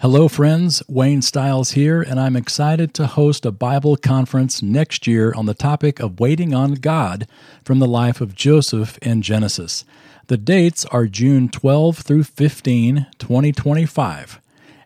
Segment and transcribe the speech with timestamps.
[0.00, 0.82] Hello, friends.
[0.88, 5.54] Wayne Stiles here, and I'm excited to host a Bible conference next year on the
[5.54, 7.26] topic of waiting on God
[7.64, 9.86] from the life of Joseph in Genesis.
[10.26, 14.38] The dates are June 12 through 15, 2025,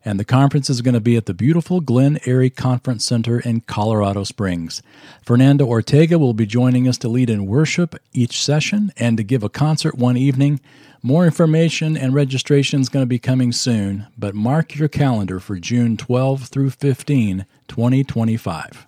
[0.05, 3.61] and the conference is going to be at the beautiful Glen Eyrie Conference Center in
[3.61, 4.83] Colorado Springs.
[5.23, 9.43] Fernando Ortega will be joining us to lead in worship each session and to give
[9.43, 10.61] a concert one evening.
[11.03, 15.59] More information and registration is going to be coming soon, but mark your calendar for
[15.59, 18.87] June 12 through 15, 2025.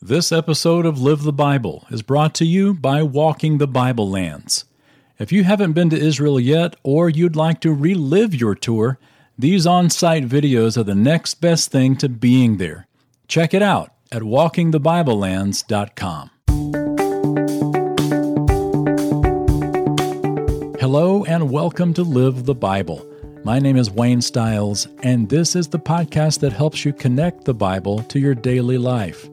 [0.00, 4.64] This episode of Live the Bible is brought to you by Walking the Bible Lands.
[5.18, 8.98] If you haven't been to Israel yet or you'd like to relive your tour,
[9.38, 12.88] these on site videos are the next best thing to being there.
[13.28, 16.30] Check it out at walkingthebiblelands.com.
[20.80, 23.06] Hello and welcome to Live the Bible.
[23.44, 27.54] My name is Wayne Stiles, and this is the podcast that helps you connect the
[27.54, 29.28] Bible to your daily life.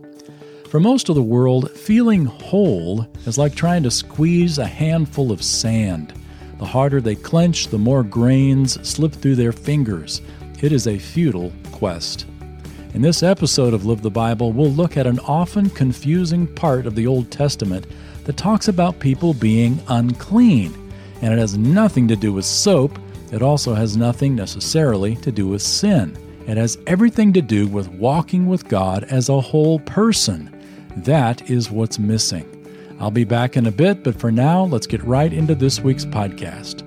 [0.70, 5.44] For most of the world, feeling whole is like trying to squeeze a handful of
[5.44, 6.14] sand.
[6.58, 10.22] The harder they clench, the more grains slip through their fingers.
[10.62, 12.26] It is a futile quest.
[12.94, 16.96] In this episode of Live the Bible, we'll look at an often confusing part of
[16.96, 17.88] the Old Testament
[18.24, 20.74] that talks about people being unclean
[21.22, 23.00] and it has nothing to do with soap.
[23.32, 26.18] It also has nothing necessarily to do with sin.
[26.48, 30.52] It has everything to do with walking with God as a whole person.
[30.98, 32.55] That is what's missing.
[32.98, 36.06] I'll be back in a bit, but for now, let's get right into this week's
[36.06, 36.82] podcast.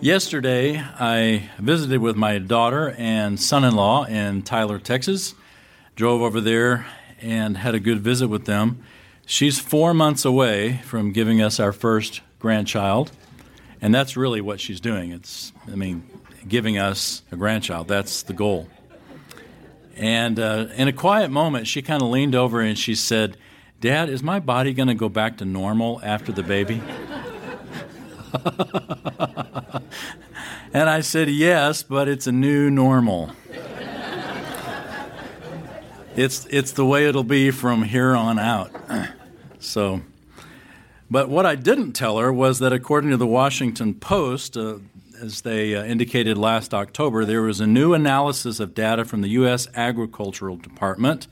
[0.00, 5.34] Yesterday, I visited with my daughter and son in law in Tyler, Texas.
[5.96, 6.86] Drove over there
[7.20, 8.82] and had a good visit with them.
[9.26, 13.12] She's four months away from giving us our first grandchild,
[13.82, 15.12] and that's really what she's doing.
[15.12, 16.08] It's, I mean,
[16.48, 17.86] giving us a grandchild.
[17.86, 18.66] That's the goal.
[19.94, 23.36] And uh, in a quiet moment, she kind of leaned over and she said,
[23.80, 26.82] Dad, is my body going to go back to normal after the baby?
[30.72, 33.32] and I said, Yes, but it's a new normal.
[36.14, 38.70] it's, it's the way it'll be from here on out.
[39.58, 40.02] so
[41.10, 44.76] but what I didn't tell her was that according to the Washington Post, uh,
[45.20, 49.28] as they uh, indicated last October, there was a new analysis of data from the
[49.30, 49.66] U.S.
[49.74, 51.26] Agricultural Department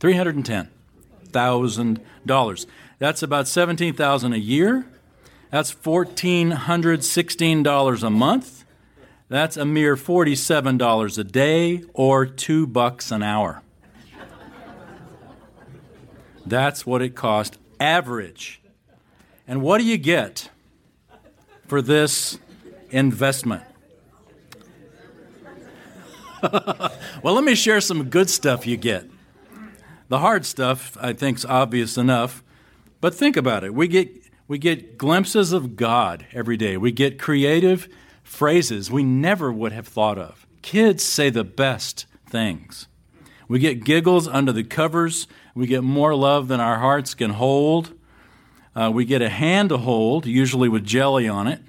[0.00, 2.66] $310,000.
[2.98, 4.86] That's about 17,000 a year
[5.52, 8.64] that's $1,416 a month.
[9.28, 13.60] That's a mere $47 a day or 2 bucks an hour.
[16.46, 18.60] That's what it cost average.
[19.46, 20.50] And what do you get
[21.66, 22.38] for this
[22.90, 23.64] investment?
[27.22, 29.08] well, let me share some good stuff you get.
[30.08, 32.42] The hard stuff, I think, is obvious enough.
[33.00, 33.74] But think about it.
[33.74, 34.10] We get
[34.48, 36.76] we get glimpses of God every day.
[36.76, 37.88] We get creative
[38.22, 40.46] phrases we never would have thought of.
[40.62, 42.88] Kids say the best things.
[43.48, 45.26] We get giggles under the covers.
[45.54, 47.92] We get more love than our hearts can hold.
[48.74, 51.60] Uh, we get a hand to hold, usually with jelly on it.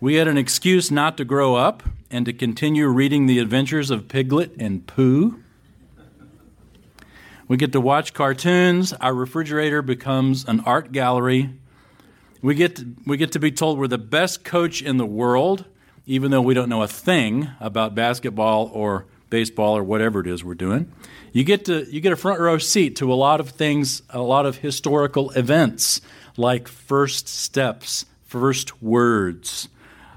[0.00, 4.06] We get an excuse not to grow up and to continue reading the adventures of
[4.06, 5.42] Piglet and Pooh.
[7.48, 8.92] We get to watch cartoons.
[8.94, 11.50] Our refrigerator becomes an art gallery.
[12.40, 15.64] We get, to, we get to be told we're the best coach in the world,
[16.06, 20.44] even though we don't know a thing about basketball or baseball or whatever it is
[20.44, 20.92] we're doing.
[21.32, 24.20] You get, to, you get a front row seat to a lot of things, a
[24.20, 26.00] lot of historical events
[26.36, 29.68] like first steps, first words,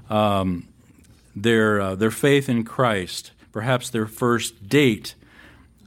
[0.08, 0.68] um,
[1.34, 5.14] their, uh, their faith in Christ, perhaps their first date,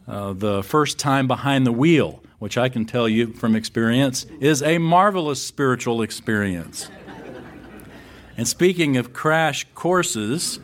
[0.08, 4.62] uh, the first time behind the wheel which I can tell you from experience is
[4.62, 6.90] a marvelous spiritual experience.
[8.36, 10.60] and speaking of crash courses,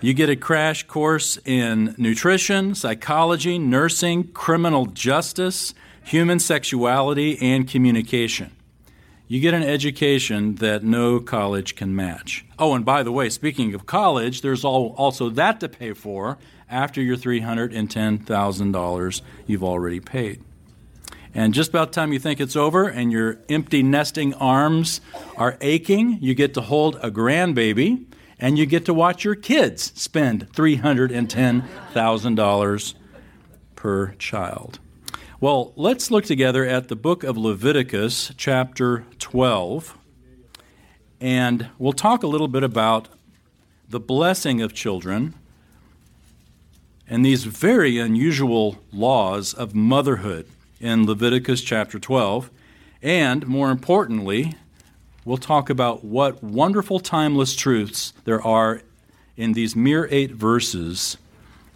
[0.00, 8.52] you get a crash course in nutrition, psychology, nursing, criminal justice, human sexuality, and communication.
[9.28, 12.44] You get an education that no college can match.
[12.58, 16.38] Oh, and by the way, speaking of college, there's also that to pay for
[16.68, 20.42] after your $310,000 you've already paid.
[21.32, 25.00] And just about time you think it's over and your empty nesting arms
[25.36, 28.06] are aching, you get to hold a grandbaby
[28.40, 32.94] and you get to watch your kids spend $310,000
[33.76, 34.80] per child.
[35.40, 39.96] Well, let's look together at the book of Leviticus, chapter 12,
[41.20, 43.08] and we'll talk a little bit about
[43.88, 45.34] the blessing of children
[47.08, 50.46] and these very unusual laws of motherhood
[50.78, 52.50] in Leviticus chapter 12.
[53.02, 54.54] And more importantly,
[55.24, 58.82] we'll talk about what wonderful timeless truths there are
[59.36, 61.16] in these mere eight verses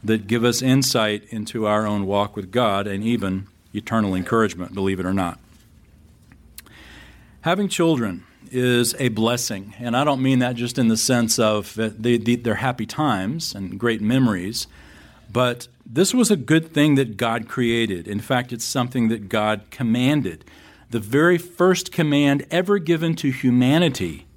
[0.03, 5.01] that give us insight into our own walk with God and even eternal encouragement, believe
[5.01, 5.39] it or not.
[7.41, 11.75] Having children is a blessing, and I don't mean that just in the sense of
[11.75, 14.67] they, they, they're happy times and great memories.
[15.33, 18.07] But this was a good thing that God created.
[18.07, 20.45] In fact, it's something that God commanded.
[20.95, 24.29] The very first command ever given to humanity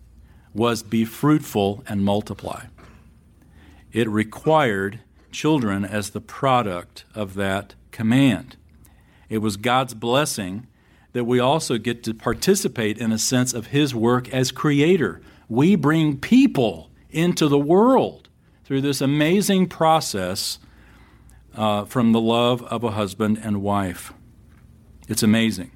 [0.55, 2.63] was be fruitful and multiply.
[3.91, 5.01] It required
[5.31, 8.57] children as the product of that command.
[9.29, 10.65] It was God's blessing
[11.13, 15.21] that we also get to participate in a sense of His work as creator.
[15.47, 18.29] We bring people into the world
[18.65, 20.57] through this amazing process
[21.53, 24.11] uh, from the love of a husband and wife.
[25.07, 25.69] It's amazing.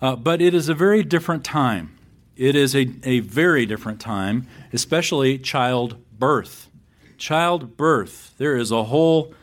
[0.00, 1.98] Uh, but it is a very different time.
[2.36, 6.68] It is a, a very different time, especially childbirth.
[7.16, 8.34] Childbirth.
[8.38, 9.34] There is a whole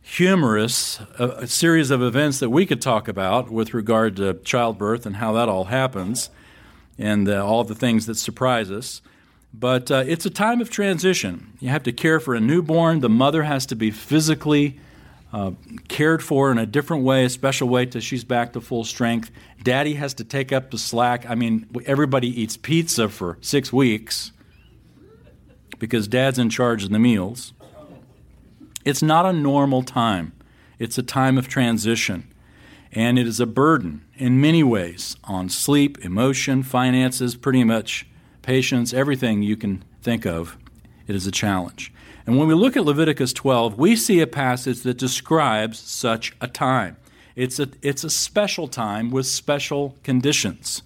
[0.00, 5.16] humorous uh, series of events that we could talk about with regard to childbirth and
[5.16, 6.30] how that all happens
[6.98, 9.00] and uh, all the things that surprise us.
[9.54, 11.52] But uh, it's a time of transition.
[11.60, 13.00] You have to care for a newborn.
[13.00, 14.80] The mother has to be physically
[15.32, 15.52] uh,
[15.88, 19.30] cared for in a different way, a special way, till she's back to full strength.
[19.62, 21.28] Daddy has to take up the slack.
[21.28, 24.32] I mean, everybody eats pizza for six weeks
[25.78, 27.54] because dad's in charge of the meals.
[28.84, 30.32] It's not a normal time,
[30.78, 32.28] it's a time of transition.
[32.94, 38.06] And it is a burden in many ways on sleep, emotion, finances, pretty much
[38.42, 40.58] patience, everything you can think of,
[41.06, 41.92] it is a challenge.
[42.26, 46.46] And when we look at Leviticus 12, we see a passage that describes such a
[46.46, 46.96] time.
[47.34, 50.82] It's a, it's a special time with special conditions,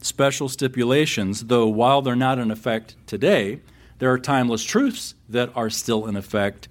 [0.00, 3.60] special stipulations, though while they're not in effect today,
[3.98, 6.68] there are timeless truths that are still in effect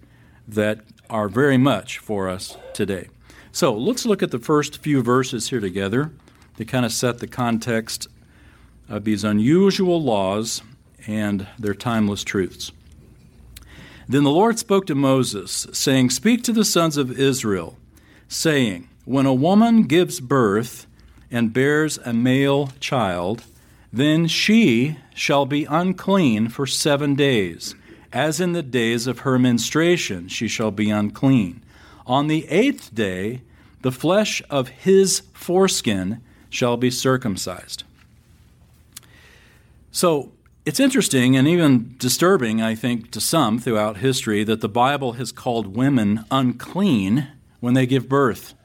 [0.47, 3.09] that are very much for us today.
[3.51, 6.11] So let's look at the first few verses here together
[6.57, 8.07] to kind of set the context
[8.87, 10.61] of these unusual laws
[11.07, 12.71] and their timeless truths.
[14.07, 17.77] Then the Lord spoke to Moses, saying, Speak to the sons of Israel,
[18.27, 20.85] saying, When a woman gives birth
[21.31, 23.43] and bears a male child,
[23.91, 27.73] then she shall be unclean for seven days.
[28.13, 31.63] As in the days of her menstruation, she shall be unclean.
[32.05, 33.41] On the eighth day,
[33.81, 37.83] the flesh of his foreskin shall be circumcised.
[39.91, 40.31] So
[40.65, 45.31] it's interesting and even disturbing, I think, to some throughout history that the Bible has
[45.31, 47.27] called women unclean
[47.59, 48.55] when they give birth.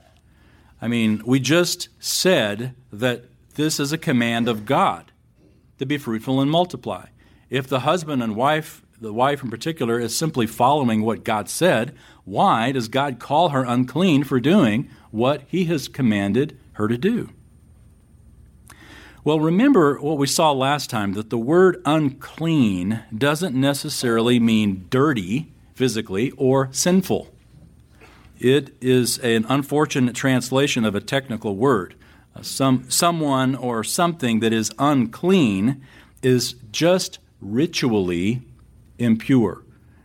[0.81, 3.25] I mean, we just said that
[3.55, 5.12] this is a command of God
[5.79, 7.08] to be fruitful and multiply.
[7.50, 11.94] If the husband and wife, the wife in particular, is simply following what God said,
[12.25, 17.28] why does God call her unclean for doing what he has commanded her to do?
[19.23, 25.53] Well, remember what we saw last time that the word unclean doesn't necessarily mean dirty
[25.75, 27.29] physically or sinful.
[28.39, 31.95] It is an unfortunate translation of a technical word.
[32.35, 35.85] Uh, some, someone or something that is unclean
[36.23, 38.41] is just ritually
[38.99, 39.62] impure.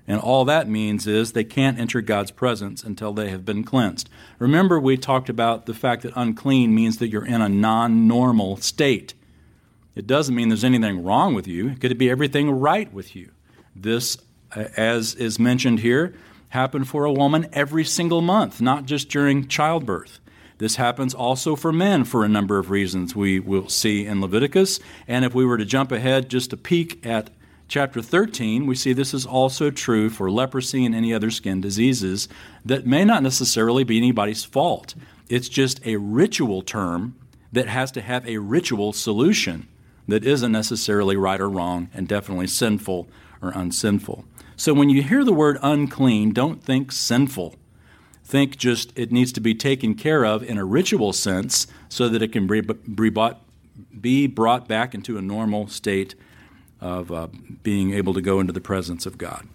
[0.08, 4.10] And all that means is they can't enter God's presence until they have been cleansed.
[4.38, 8.58] Remember, we talked about the fact that unclean means that you're in a non normal
[8.58, 9.16] state.
[9.96, 11.70] It doesn't mean there's anything wrong with you.
[11.70, 13.32] It could be everything right with you.
[13.76, 14.18] This,
[14.56, 16.14] uh, as is mentioned here,
[16.50, 20.20] happened for a woman every single month, not just during childbirth.
[20.58, 24.80] This happens also for men for a number of reasons we will see in Leviticus.
[25.08, 27.30] And if we were to jump ahead just a peek at
[27.68, 32.28] chapter 13, we see this is also true for leprosy and any other skin diseases
[32.64, 34.96] that may not necessarily be anybody's fault.
[35.30, 37.16] It's just a ritual term
[37.52, 39.68] that has to have a ritual solution
[40.08, 43.08] that isn't necessarily right or wrong and definitely sinful
[43.42, 44.26] or unsinful.
[44.56, 47.56] So when you hear the word unclean, don't think sinful.
[48.24, 52.22] Think just it needs to be taken care of in a ritual sense so that
[52.22, 56.16] it can be, brought, back into a normal state
[56.86, 57.28] of uh,
[57.64, 59.48] being able to go into the presence of God.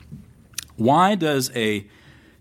[0.76, 1.86] Why does a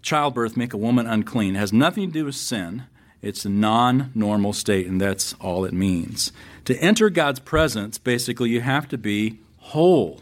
[0.01, 1.55] childbirth make a woman unclean.
[1.55, 2.83] It has nothing to do with sin.
[3.21, 6.31] It's a non normal state, and that's all it means.
[6.65, 10.21] To enter God's presence, basically, you have to be whole.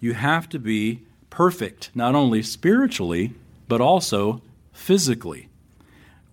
[0.00, 3.34] You have to be perfect, not only spiritually,
[3.66, 4.42] but also
[4.72, 5.48] physically.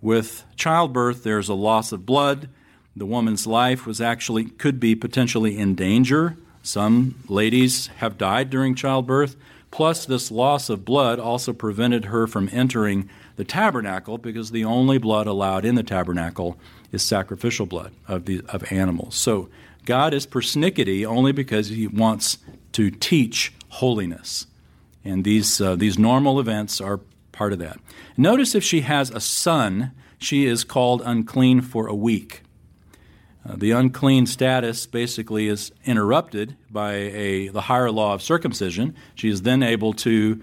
[0.01, 2.49] With childbirth, there's a loss of blood.
[2.95, 6.37] The woman's life was actually could be potentially in danger.
[6.63, 9.35] Some ladies have died during childbirth.
[9.69, 14.97] Plus, this loss of blood also prevented her from entering the tabernacle because the only
[14.97, 16.57] blood allowed in the tabernacle
[16.91, 19.15] is sacrificial blood of, the, of animals.
[19.15, 19.49] So,
[19.85, 22.37] God is persnickety only because He wants
[22.73, 24.47] to teach holiness.
[25.03, 27.01] And these, uh, these normal events are
[27.33, 27.77] part of that.
[28.15, 32.42] Notice if she has a son, she is called unclean for a week.
[33.45, 38.95] Uh, the unclean status basically is interrupted by a, the higher law of circumcision.
[39.15, 40.41] She is then able to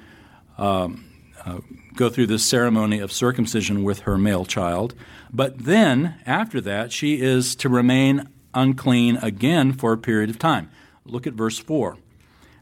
[0.58, 1.04] um,
[1.44, 1.60] uh,
[1.94, 4.94] go through this ceremony of circumcision with her male child.
[5.32, 10.70] But then, after that, she is to remain unclean again for a period of time.
[11.06, 11.96] Look at verse 4.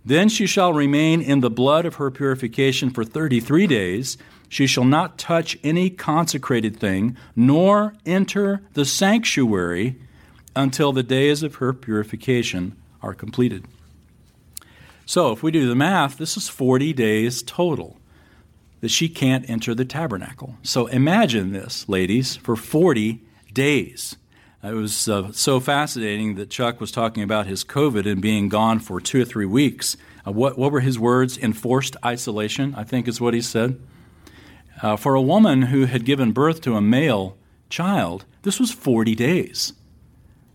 [0.05, 4.17] Then she shall remain in the blood of her purification for 33 days.
[4.49, 9.97] She shall not touch any consecrated thing, nor enter the sanctuary
[10.59, 13.65] until the days of her purification are completed.
[15.07, 17.97] So, if we do the math, this is 40 days total
[18.81, 20.57] that she can't enter the tabernacle.
[20.63, 23.23] So, imagine this, ladies, for 40
[23.53, 24.17] days.
[24.63, 28.81] It was uh, so fascinating that Chuck was talking about his COVID and being gone
[28.81, 29.97] for two or three weeks.
[30.27, 31.39] Uh, what, what were his words?
[31.39, 33.81] Enforced isolation, I think is what he said.
[34.83, 37.39] Uh, for a woman who had given birth to a male
[37.71, 39.73] child, this was 40 days.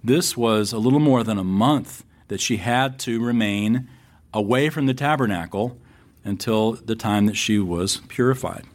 [0.03, 3.87] This was a little more than a month that she had to remain
[4.33, 5.77] away from the tabernacle
[6.25, 8.65] until the time that she was purified.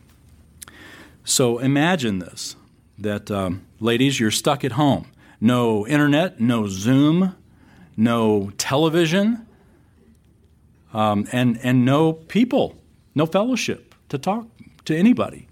[1.25, 2.57] So imagine this
[2.99, 5.07] that, um, ladies, you're stuck at home.
[5.41, 7.37] No internet, no Zoom,
[7.97, 9.47] no television,
[10.93, 12.77] um, and, and no people,
[13.15, 14.47] no fellowship to talk
[14.87, 15.47] to anybody.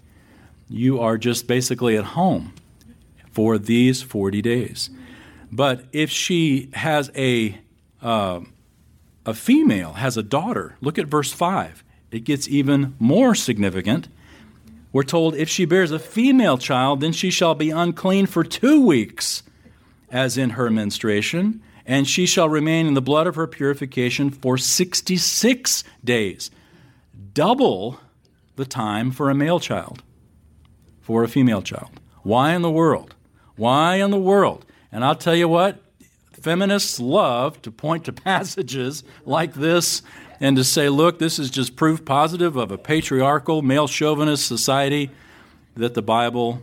[0.69, 2.53] You are just basically at home
[3.31, 4.89] for these 40 days.
[5.51, 7.57] But if she has a,
[8.01, 8.41] uh,
[9.25, 11.83] a female, has a daughter, look at verse 5.
[12.11, 14.07] It gets even more significant.
[14.91, 18.85] We're told if she bears a female child, then she shall be unclean for two
[18.85, 19.43] weeks,
[20.09, 24.57] as in her menstruation, and she shall remain in the blood of her purification for
[24.57, 26.51] 66 days.
[27.33, 27.99] Double
[28.55, 30.03] the time for a male child,
[31.01, 31.91] for a female child.
[32.23, 33.13] Why in the world?
[33.55, 35.81] Why in the world and I'll tell you what,
[36.31, 40.01] feminists love to point to passages like this
[40.39, 45.09] and to say, look, this is just proof positive of a patriarchal, male chauvinist society
[45.75, 46.61] that the Bible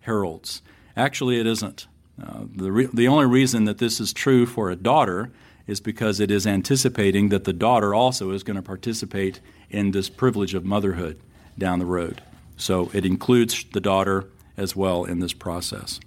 [0.00, 0.62] heralds.
[0.96, 1.86] Actually, it isn't.
[2.22, 5.30] Uh, the, re- the only reason that this is true for a daughter
[5.66, 10.08] is because it is anticipating that the daughter also is going to participate in this
[10.08, 11.18] privilege of motherhood
[11.58, 12.22] down the road.
[12.56, 16.00] So it includes the daughter as well in this process.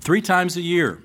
[0.00, 1.02] Three times a year,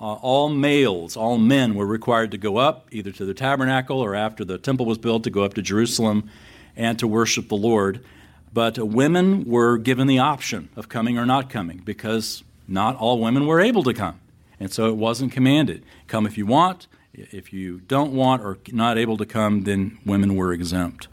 [0.00, 4.14] uh, all males, all men were required to go up either to the tabernacle or
[4.14, 6.28] after the temple was built to go up to Jerusalem
[6.76, 8.04] and to worship the Lord.
[8.52, 13.20] But uh, women were given the option of coming or not coming because not all
[13.20, 14.20] women were able to come.
[14.58, 15.84] And so it wasn't commanded.
[16.06, 16.86] Come if you want.
[17.12, 21.06] If you don't want or not able to come, then women were exempt.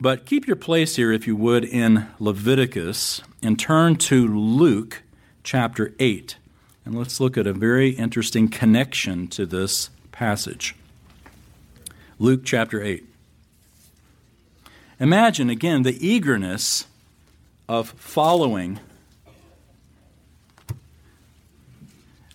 [0.00, 5.02] But keep your place here, if you would, in Leviticus and turn to Luke
[5.46, 6.36] chapter 8.
[6.84, 10.74] And let's look at a very interesting connection to this passage.
[12.18, 13.04] Luke chapter 8.
[14.98, 16.86] Imagine again the eagerness
[17.68, 18.80] of following,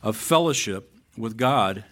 [0.01, 1.83] of fellowship with God,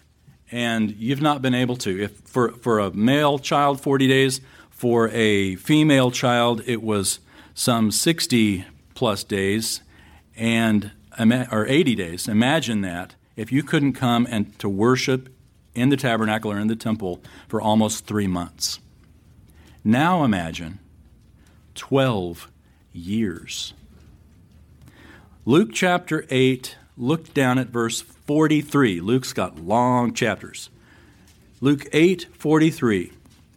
[0.51, 2.01] and you've not been able to.
[2.01, 7.19] If for, for a male child, 40 days, for a female child, it was
[7.53, 8.63] some 60
[8.95, 9.81] plus days,
[10.37, 12.27] and or 80 days.
[12.27, 15.29] Imagine that if you couldn't come and to worship
[15.75, 18.79] in the tabernacle or in the temple for almost three months.
[19.83, 20.79] Now imagine
[21.75, 22.51] 12
[22.91, 23.73] years.
[25.45, 28.99] Luke chapter 8, look down at verse 43.
[28.99, 30.69] Luke's got long chapters.
[31.61, 33.11] Luke 8, 43.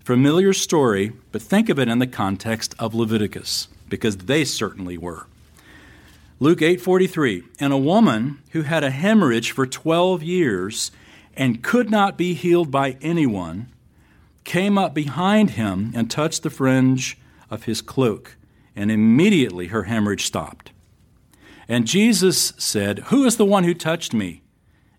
[0.05, 5.27] Familiar story, but think of it in the context of Leviticus, because they certainly were.
[6.43, 10.91] Luke 8:43 And a woman who had a hemorrhage for 12 years
[11.37, 13.69] and could not be healed by anyone
[14.43, 17.17] came up behind him and touched the fringe
[17.49, 18.37] of his cloak
[18.75, 20.73] and immediately her hemorrhage stopped.
[21.69, 24.43] And Jesus said, Who is the one who touched me?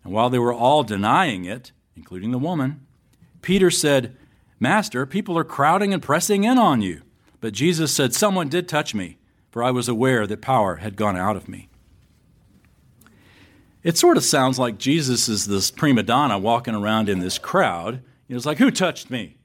[0.05, 2.87] And while they were all denying it, including the woman,
[3.41, 4.15] Peter said,
[4.61, 7.01] Master, people are crowding and pressing in on you.
[7.41, 9.17] But Jesus said, Someone did touch me,
[9.53, 11.69] for I was aware that power had gone out of me.
[13.83, 18.01] It sort of sounds like Jesus is this prima donna walking around in this crowd.
[18.27, 19.37] It's like, Who touched me?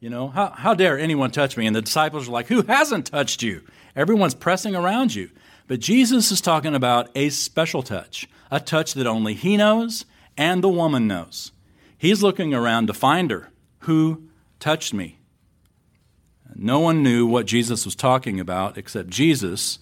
[0.00, 1.64] You know, how, how dare anyone touch me?
[1.64, 3.62] And the disciples are like, Who hasn't touched you?
[3.94, 5.30] Everyone's pressing around you.
[5.68, 10.06] But Jesus is talking about a special touch, a touch that only he knows
[10.36, 11.52] and the woman knows.
[11.96, 13.52] He's looking around to find her.
[13.82, 14.24] Who
[14.58, 15.20] touched me?
[16.54, 19.78] No one knew what Jesus was talking about except Jesus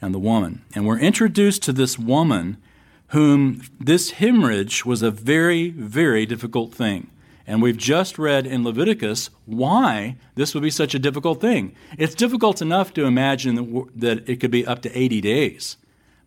[0.00, 0.64] and the woman.
[0.74, 2.58] And we're introduced to this woman
[3.08, 7.10] whom this hemorrhage was a very, very difficult thing.
[7.46, 11.74] And we've just read in Leviticus why this would be such a difficult thing.
[11.98, 15.76] It's difficult enough to imagine that it could be up to 80 days.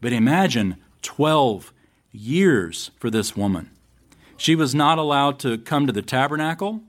[0.01, 1.74] But imagine 12
[2.12, 3.72] years for this woman.
[4.38, 6.82] She was not allowed to come to the tabernacle.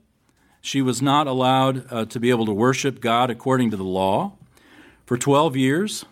[0.67, 4.33] She was not allowed uh, to be able to worship God according to the law
[5.05, 6.03] for 12 years.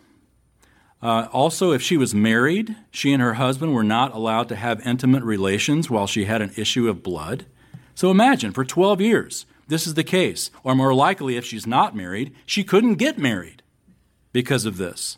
[1.02, 4.80] Uh, also, if she was married, she and her husband were not allowed to have
[4.88, 7.46] intimate relations while she had an issue of blood.
[7.96, 10.52] So imagine, for 12 years, this is the case.
[10.64, 13.62] Or more likely, if she's not married, she couldn't get married
[14.32, 15.18] because of this.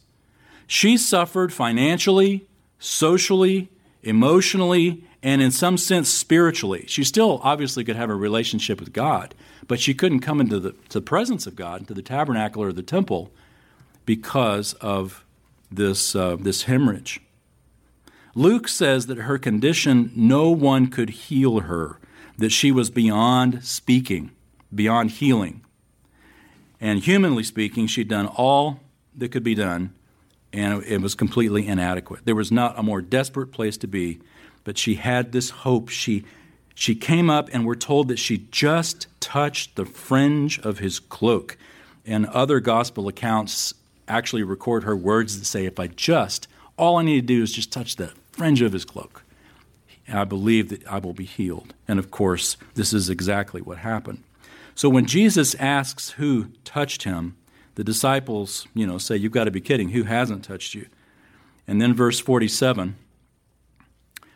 [0.65, 2.47] She suffered financially,
[2.79, 3.69] socially,
[4.01, 6.85] emotionally, and in some sense spiritually.
[6.87, 9.33] She still obviously could have a relationship with God,
[9.67, 12.83] but she couldn't come into the, the presence of God, into the tabernacle or the
[12.83, 13.31] temple,
[14.05, 15.25] because of
[15.71, 17.19] this, uh, this hemorrhage.
[18.35, 21.99] Luke says that her condition, no one could heal her
[22.37, 24.31] that she was beyond speaking,
[24.73, 25.61] beyond healing.
[26.79, 28.79] And humanly speaking, she'd done all
[29.15, 29.93] that could be done,
[30.53, 32.25] and it was completely inadequate.
[32.25, 34.19] There was not a more desperate place to be,
[34.67, 35.87] but she had this hope.
[35.87, 36.25] She,
[36.75, 41.57] she came up, and we're told that she just touched the fringe of his cloak.
[42.05, 43.73] And other gospel accounts
[44.09, 47.53] actually record her words that say, If I just, all I need to do is
[47.53, 49.23] just touch the fringe of his cloak
[50.05, 51.73] I believe that I will be healed.
[51.87, 54.21] And of course, this is exactly what happened.
[54.75, 57.37] So when Jesus asks who touched him,
[57.75, 59.91] the disciples, you know, say, You've got to be kidding.
[59.91, 60.87] Who hasn't touched you?
[61.69, 62.97] And then verse 47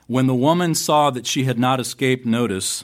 [0.08, 2.84] When the woman saw that she had not escaped notice,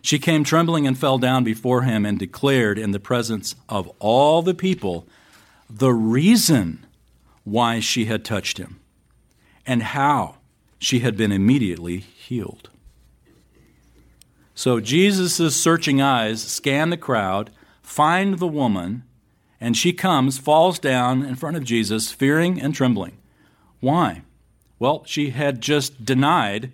[0.00, 4.42] she came trembling and fell down before him and declared in the presence of all
[4.42, 5.06] the people
[5.70, 6.84] the reason
[7.44, 8.80] why she had touched him
[9.66, 10.36] and how
[10.78, 12.68] she had been immediately healed.
[14.54, 19.04] So Jesus' searching eyes scan the crowd, find the woman,
[19.60, 23.16] and she comes, falls down in front of Jesus, fearing and trembling.
[23.80, 24.22] Why?
[24.82, 26.72] Well, she had just denied,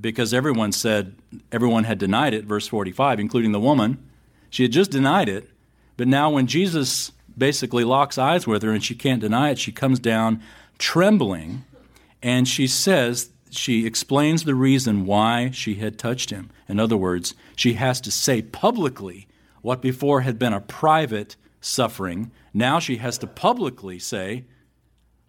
[0.00, 1.14] because everyone said,
[1.52, 4.04] everyone had denied it, verse 45, including the woman.
[4.50, 5.48] She had just denied it,
[5.96, 9.70] but now when Jesus basically locks eyes with her and she can't deny it, she
[9.70, 10.42] comes down
[10.78, 11.64] trembling
[12.24, 16.50] and she says she explains the reason why she had touched him.
[16.68, 19.28] In other words, she has to say publicly
[19.62, 22.32] what before had been a private suffering.
[22.52, 24.42] Now she has to publicly say,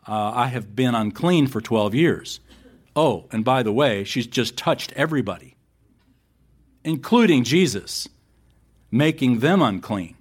[0.07, 2.39] uh, I have been unclean for 12 years.
[2.95, 5.55] Oh, and by the way, she's just touched everybody,
[6.83, 8.07] including Jesus,
[8.91, 10.15] making them unclean.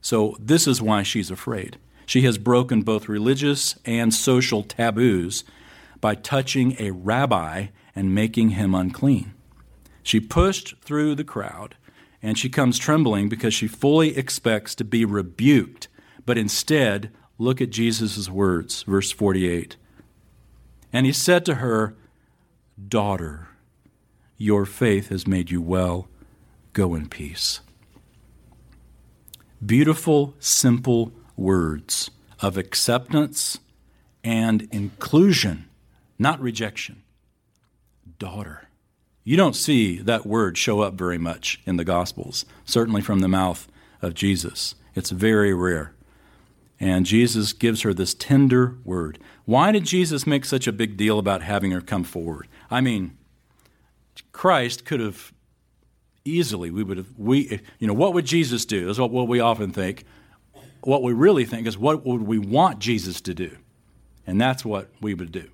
[0.00, 1.78] So, this is why she's afraid.
[2.06, 5.44] She has broken both religious and social taboos
[6.00, 9.34] by touching a rabbi and making him unclean.
[10.02, 11.74] She pushed through the crowd
[12.22, 15.88] and she comes trembling because she fully expects to be rebuked.
[16.24, 19.76] But instead, look at Jesus' words, verse 48.
[20.92, 21.94] And he said to her,
[22.88, 23.48] Daughter,
[24.36, 26.08] your faith has made you well.
[26.72, 27.60] Go in peace.
[29.64, 33.58] Beautiful, simple words of acceptance
[34.22, 35.68] and inclusion,
[36.18, 37.02] not rejection.
[38.18, 38.68] Daughter.
[39.24, 43.28] You don't see that word show up very much in the Gospels, certainly from the
[43.28, 43.68] mouth
[44.00, 44.74] of Jesus.
[44.94, 45.92] It's very rare.
[46.80, 49.18] And Jesus gives her this tender word.
[49.44, 52.46] Why did Jesus make such a big deal about having her come forward?
[52.70, 53.16] I mean,
[54.32, 55.32] Christ could have
[56.24, 58.88] easily, we would have, we, you know, what would Jesus do?
[58.88, 60.04] is what, what we often think
[60.82, 63.56] what we really think is what would we want Jesus to do?
[64.26, 65.48] And that's what we would do.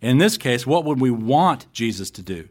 [0.00, 2.48] In this case, what would we want Jesus to do?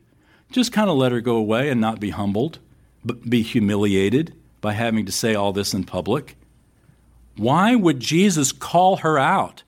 [0.52, 2.60] Just kind of let her go away and not be humbled,
[3.04, 6.36] but be humiliated, by having to say all this in public.
[7.40, 9.64] Why would Jesus call her out?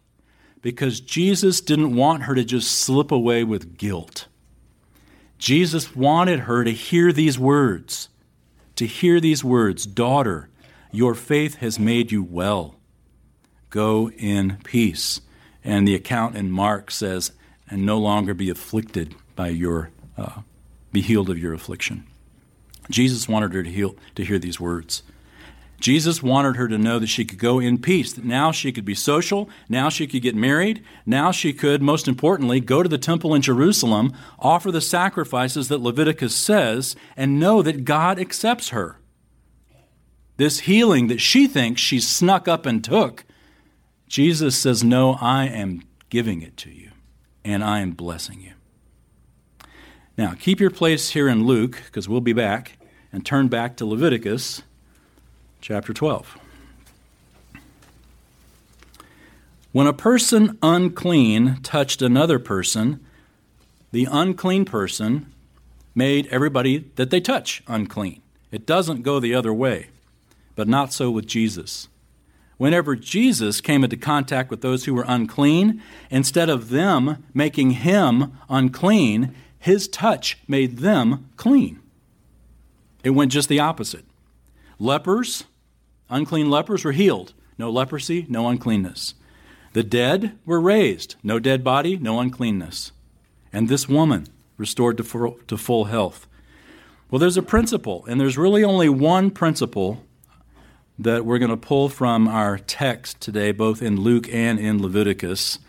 [0.62, 4.28] Because Jesus didn't want her to just slip away with guilt.
[5.38, 8.10] Jesus wanted her to hear these words,
[8.76, 10.50] to hear these words Daughter,
[10.92, 12.76] your faith has made you well.
[13.70, 15.22] Go in peace.
[15.64, 17.32] And the account in Mark says,
[17.70, 20.42] and no longer be afflicted by your, uh,
[20.92, 22.06] be healed of your affliction.
[22.90, 25.04] Jesus wanted her to, heal, to hear these words.
[25.82, 28.86] Jesus wanted her to know that she could go in peace, that now she could
[28.86, 33.00] be social, now she could get married, now she could, most importantly, go to the
[33.00, 39.00] temple in Jerusalem, offer the sacrifices that Leviticus says, and know that God accepts her.
[40.38, 43.26] This healing that she thinks she snuck up and took,
[44.08, 46.92] Jesus says, No, I am giving it to you,
[47.44, 48.54] and I am blessing you.
[50.16, 52.78] Now, keep your place here in Luke, because we'll be back,
[53.12, 54.62] and turn back to Leviticus
[55.62, 56.38] chapter 12.
[59.72, 63.00] When a person unclean touched another person,
[63.92, 65.32] the unclean person
[65.96, 68.22] made everybody that they touch unclean.
[68.52, 69.88] It doesn't go the other way,
[70.56, 71.88] but not so with Jesus.
[72.58, 78.38] Whenever Jesus came into contact with those who were unclean, instead of them making him
[78.50, 81.80] unclean, his touch made them clean.
[83.04, 84.06] It went just the opposite.
[84.80, 85.46] Lepers
[86.12, 87.34] Unclean lepers were healed.
[87.58, 89.16] No leprosy, no uncleanness.
[89.74, 91.16] The dead were raised.
[91.24, 92.92] No dead body, no uncleanness.
[93.54, 96.28] And this woman restored to full, to full health.
[97.10, 100.04] Well, there's a principle, and there's really only one principle
[101.00, 105.60] that we're going to pull from our text today, both in Luke and in Leviticus.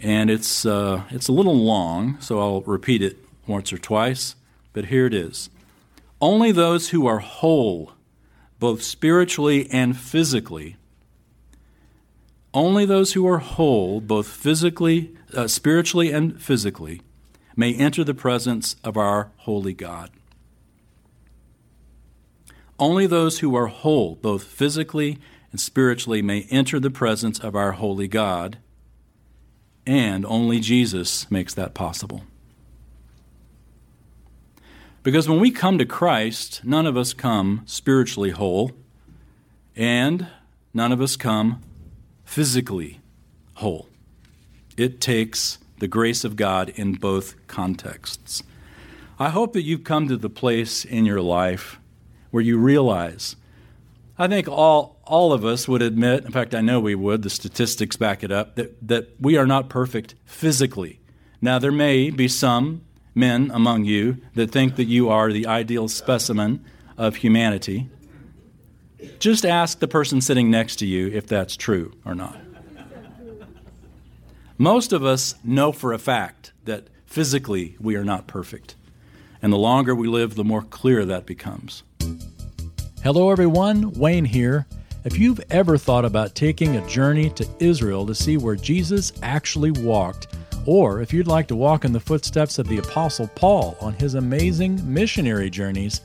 [0.00, 4.34] And it's, uh, it's a little long, so I'll repeat it once or twice,
[4.72, 5.50] but here it is.
[6.20, 7.92] Only those who are whole
[8.58, 10.76] both spiritually and physically.
[12.52, 17.02] Only those who are whole, both physically, uh, spiritually and physically,
[17.54, 20.10] may enter the presence of our holy God.
[22.78, 25.18] Only those who are whole, both physically
[25.50, 28.58] and spiritually, may enter the presence of our holy God,
[29.86, 32.22] and only Jesus makes that possible.
[35.08, 38.72] Because when we come to Christ, none of us come spiritually whole,
[39.74, 40.26] and
[40.74, 41.62] none of us come
[42.26, 43.00] physically
[43.54, 43.88] whole.
[44.76, 48.42] It takes the grace of God in both contexts.
[49.18, 51.80] I hope that you've come to the place in your life
[52.30, 53.34] where you realize.
[54.18, 57.30] I think all, all of us would admit, in fact, I know we would, the
[57.30, 61.00] statistics back it up, that, that we are not perfect physically.
[61.40, 62.82] Now, there may be some
[63.18, 66.64] men among you that think that you are the ideal specimen
[66.96, 67.90] of humanity.
[69.18, 72.38] Just ask the person sitting next to you if that's true or not.
[74.56, 78.74] Most of us know for a fact that physically we are not perfect.
[79.40, 81.84] And the longer we live, the more clear that becomes.
[83.04, 83.92] Hello, everyone.
[83.92, 84.66] Wayne here.
[85.04, 89.70] If you've ever thought about taking a journey to Israel to see where Jesus actually
[89.70, 90.34] walked,
[90.68, 94.16] or if you'd like to walk in the footsteps of the Apostle Paul on his
[94.16, 96.02] amazing missionary journeys,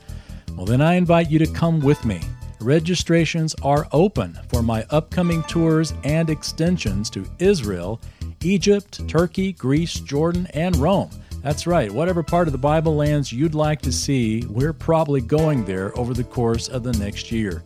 [0.56, 2.22] well, then I invite you to come with me.
[2.62, 8.00] Registrations are open for my upcoming tours and extensions to Israel,
[8.42, 11.10] Egypt, Turkey, Greece, Jordan, and Rome.
[11.42, 15.66] That's right, whatever part of the Bible lands you'd like to see, we're probably going
[15.66, 17.62] there over the course of the next year.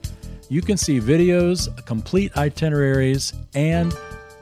[0.48, 3.94] You can see videos, complete itineraries, and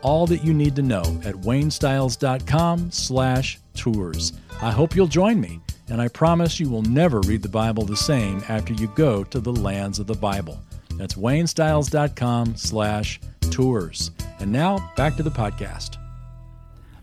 [0.06, 4.32] all that you need to know at waynestiles.com slash tours.
[4.62, 7.96] I hope you'll join me, and I promise you will never read the Bible the
[7.96, 10.60] same after you go to the lands of the Bible.
[10.94, 14.12] That's waynestiles.com slash tours.
[14.38, 15.96] And now, back to the podcast.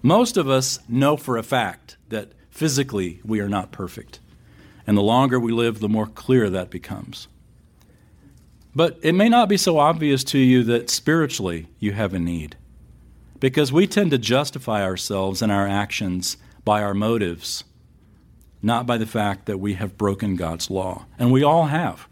[0.02, 4.22] Most of us know for a fact that physically we are not perfect.
[4.88, 7.28] And the longer we live, the more clear that becomes.
[8.74, 12.56] But it may not be so obvious to you that spiritually you have a need
[13.44, 17.66] because we tend to justify ourselves and our actions by our motives,
[18.62, 21.06] not by the fact that we have broken God's law.
[21.20, 22.08] And we all have.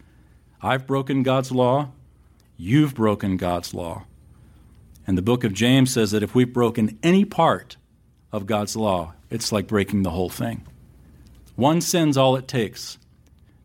[0.60, 1.88] I've broken God's law,
[2.58, 4.04] you've broken God's law.
[5.06, 7.78] And the book of James says that if we've broken any part
[8.30, 10.66] of God's law, it's like breaking the whole thing.
[11.56, 12.98] One sin's all it takes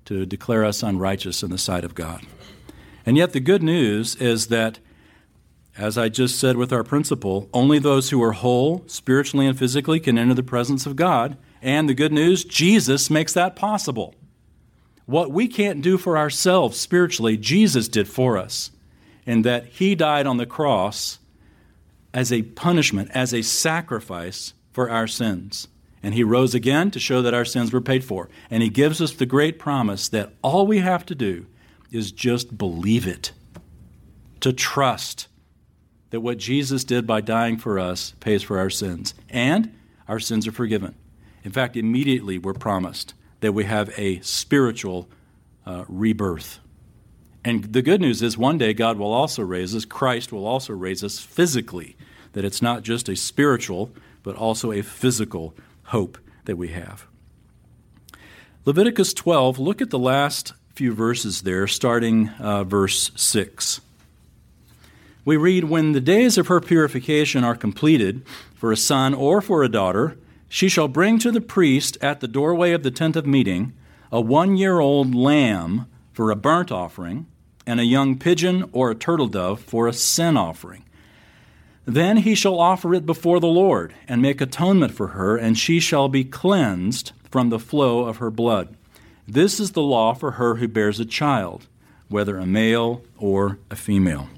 [0.05, 2.21] to declare us unrighteous in the sight of God.
[3.05, 4.79] And yet, the good news is that
[5.77, 9.99] as I just said with our principle, only those who are whole, spiritually and physically,
[9.99, 11.37] can enter the presence of God.
[11.61, 14.15] And the good news, Jesus makes that possible.
[15.05, 18.71] what we can't do for ourselves spiritually, Jesus did for us.
[19.25, 21.19] in that He died on the cross
[22.13, 25.67] as a punishment, as a sacrifice for our sins.
[26.01, 28.29] And He rose again to show that our sins were paid for.
[28.49, 31.45] And He gives us the great promise that all we have to do
[31.91, 33.31] is just believe it,
[34.39, 35.26] to trust
[36.09, 39.13] that what Jesus did by dying for us pays for our sins.
[39.29, 39.73] And
[40.07, 40.95] our sins are forgiven.
[41.43, 45.07] In fact, immediately we're promised that we have a spiritual
[45.65, 46.59] uh, rebirth.
[47.43, 50.73] And the good news is one day God will also raise us, Christ will also
[50.73, 51.95] raise us physically,
[52.33, 53.91] that it's not just a spiritual,
[54.23, 55.53] but also a physical
[55.85, 57.05] hope that we have.
[58.65, 63.79] Leviticus 12, look at the last few verses there, starting uh, verse 6.
[65.27, 69.61] We read, When the days of her purification are completed, for a son or for
[69.61, 73.27] a daughter, she shall bring to the priest at the doorway of the tent of
[73.27, 73.73] meeting
[74.09, 77.25] a one year old lamb for a burnt offering,
[77.65, 80.85] and a young pigeon or a turtle dove for a sin offering.
[81.83, 85.81] Then he shall offer it before the Lord, and make atonement for her, and she
[85.81, 88.77] shall be cleansed from the flow of her blood.
[89.27, 91.67] This is the law for her who bears a child,
[92.07, 94.29] whether a male or a female.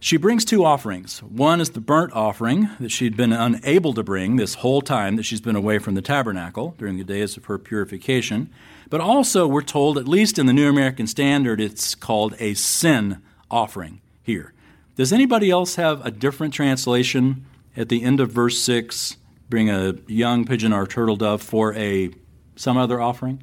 [0.00, 1.22] She brings two offerings.
[1.24, 5.24] One is the burnt offering that she'd been unable to bring this whole time that
[5.24, 8.48] she's been away from the tabernacle during the days of her purification.
[8.88, 13.20] But also, we're told, at least in the New American Standard, it's called a sin
[13.50, 14.52] offering here.
[14.94, 17.44] Does anybody else have a different translation
[17.76, 19.16] at the end of verse 6?
[19.48, 22.10] Bring a young pigeon or turtle dove for a
[22.54, 23.42] some other offering?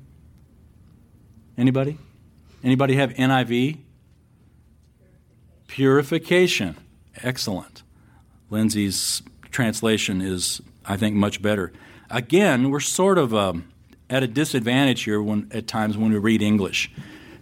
[1.57, 1.97] Anybody?
[2.63, 3.79] Anybody have NIV?
[5.67, 6.77] Purification.
[7.23, 7.83] Excellent.
[8.49, 11.71] Lindsay's translation is, I think, much better.
[12.09, 13.67] Again, we're sort of um,
[14.09, 16.91] at a disadvantage here when, at times when we read English.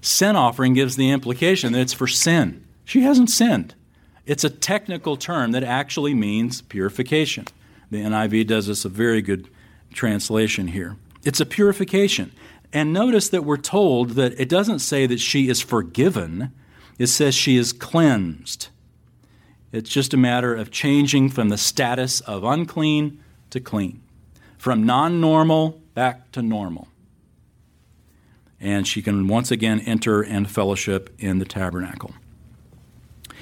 [0.02, 2.66] Sin offering gives the implication that it's for sin.
[2.86, 3.76] She hasn't sinned.
[4.26, 7.46] It's a technical term that actually means purification.
[7.92, 9.50] The NIV does us a very good
[9.94, 10.96] translation here.
[11.24, 12.32] It's a purification.
[12.72, 16.52] And notice that we're told that it doesn't say that she is forgiven,
[16.98, 18.70] it says she is cleansed.
[19.72, 24.02] It's just a matter of changing from the status of unclean to clean,
[24.58, 26.88] from non normal back to normal.
[28.60, 32.14] And she can once again enter and fellowship in the tabernacle.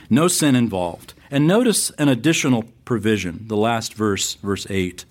[0.09, 1.13] No sin involved.
[1.29, 5.05] And notice an additional provision, the last verse, verse 8.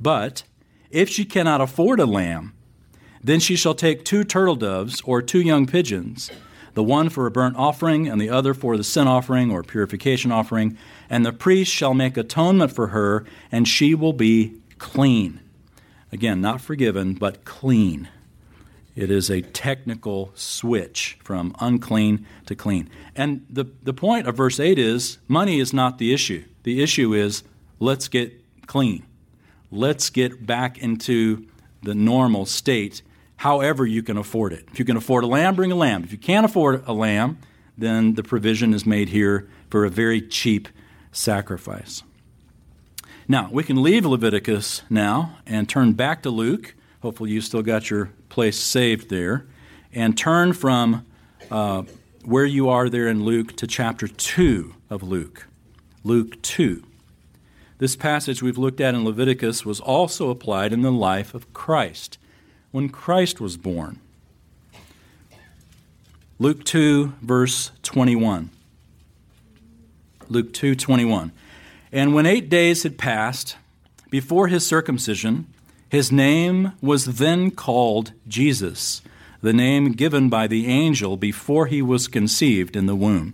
[0.00, 0.44] But
[0.90, 2.54] if she cannot afford a lamb,
[3.22, 6.30] then she shall take two turtle doves or two young pigeons
[6.76, 10.30] the one for a burnt offering, and the other for the sin offering or purification
[10.30, 10.76] offering.
[11.08, 15.40] And the priest shall make atonement for her, and she will be clean.
[16.12, 18.10] Again, not forgiven, but clean.
[18.94, 22.90] It is a technical switch from unclean to clean.
[23.14, 26.44] And the, the point of verse 8 is money is not the issue.
[26.64, 27.42] The issue is
[27.80, 29.06] let's get clean.
[29.70, 31.46] Let's get back into
[31.82, 33.00] the normal state
[33.36, 34.66] however you can afford it.
[34.72, 36.04] If you can afford a lamb, bring a lamb.
[36.04, 37.38] If you can't afford a lamb,
[37.76, 40.68] then the provision is made here for a very cheap
[41.12, 42.02] sacrifice.
[43.28, 46.74] Now, we can leave Leviticus now and turn back to Luke.
[47.02, 49.46] Hopefully, you still got your place saved there.
[49.92, 51.04] And turn from
[51.50, 51.82] uh,
[52.24, 55.48] where you are there in Luke to chapter 2 of Luke.
[56.04, 56.84] Luke 2.
[57.78, 62.18] This passage we've looked at in Leviticus was also applied in the life of Christ
[62.76, 63.98] when Christ was born.
[66.38, 68.50] Luke 2 verse 21.
[70.28, 71.32] Luke 2:21.
[71.90, 73.56] And when 8 days had passed
[74.10, 75.46] before his circumcision,
[75.88, 79.00] his name was then called Jesus,
[79.40, 83.32] the name given by the angel before he was conceived in the womb.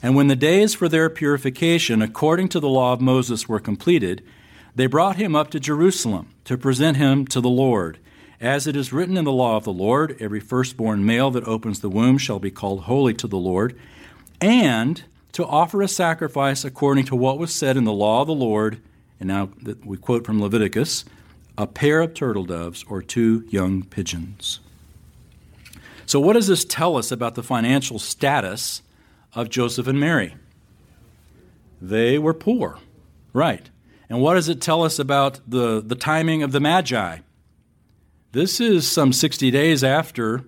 [0.00, 4.22] And when the days for their purification according to the law of Moses were completed,
[4.76, 7.98] they brought him up to Jerusalem to present him to the Lord
[8.40, 11.80] as it is written in the law of the Lord, every firstborn male that opens
[11.80, 13.78] the womb shall be called holy to the Lord,
[14.40, 18.34] and to offer a sacrifice according to what was said in the law of the
[18.34, 18.80] Lord,
[19.18, 19.50] and now
[19.84, 21.04] we quote from Leviticus,
[21.56, 24.60] a pair of turtle doves or two young pigeons.
[26.06, 28.82] So, what does this tell us about the financial status
[29.34, 30.36] of Joseph and Mary?
[31.82, 32.78] They were poor,
[33.32, 33.68] right.
[34.08, 37.18] And what does it tell us about the, the timing of the Magi?
[38.32, 40.44] This is some 60 days after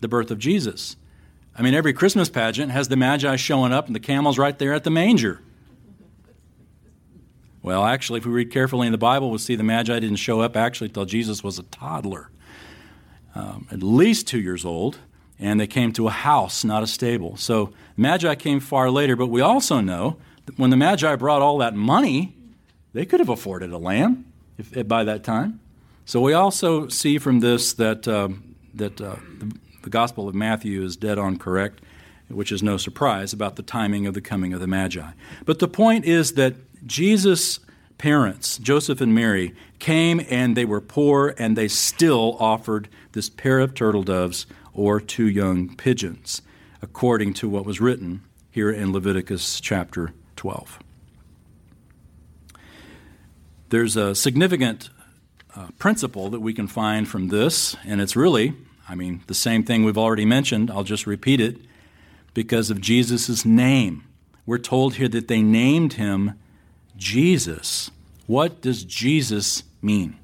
[0.00, 0.96] the birth of Jesus.
[1.56, 4.72] I mean, every Christmas pageant has the Magi showing up and the camel's right there
[4.72, 5.40] at the manger.
[7.60, 10.40] Well, actually, if we read carefully in the Bible, we'll see the Magi didn't show
[10.40, 12.30] up actually until Jesus was a toddler,
[13.34, 14.98] um, at least two years old,
[15.40, 17.36] and they came to a house, not a stable.
[17.36, 21.58] So Magi came far later, but we also know that when the Magi brought all
[21.58, 22.36] that money,
[22.92, 25.58] they could have afforded a lamb if, if by that time.
[26.06, 30.84] So we also see from this that, um, that uh, the, the Gospel of Matthew
[30.84, 31.80] is dead on correct,
[32.28, 35.10] which is no surprise about the timing of the coming of the Magi.
[35.44, 36.54] But the point is that
[36.86, 37.58] Jesus'
[37.98, 43.58] parents, Joseph and Mary, came and they were poor and they still offered this pair
[43.58, 46.40] of turtle doves or two young pigeons,
[46.82, 50.78] according to what was written here in Leviticus chapter 12.
[53.70, 54.90] There's a significant
[55.56, 58.52] uh, principle that we can find from this, and it's really,
[58.88, 60.70] I mean, the same thing we've already mentioned.
[60.70, 61.56] I'll just repeat it
[62.34, 64.04] because of Jesus' name.
[64.44, 66.38] We're told here that they named him
[66.96, 67.90] Jesus.
[68.26, 70.18] What does Jesus mean?